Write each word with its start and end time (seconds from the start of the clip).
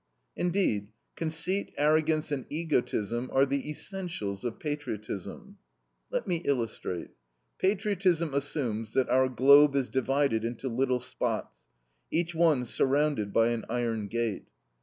Indeed, 0.35 0.87
conceit, 1.15 1.75
arrogance, 1.77 2.31
and 2.31 2.47
egotism 2.49 3.29
are 3.31 3.45
the 3.45 3.69
essentials 3.69 4.43
of 4.43 4.57
patriotism. 4.59 5.59
Let 6.09 6.27
me 6.27 6.37
illustrate. 6.37 7.11
Patriotism 7.59 8.33
assumes 8.33 8.93
that 8.93 9.09
our 9.09 9.29
globe 9.29 9.75
is 9.75 9.87
divided 9.87 10.43
into 10.43 10.69
little 10.69 11.01
spots, 11.01 11.65
each 12.09 12.33
one 12.33 12.65
surrounded 12.65 13.31
by 13.31 13.49
an 13.49 13.63
iron 13.69 14.07
gate. 14.07 14.47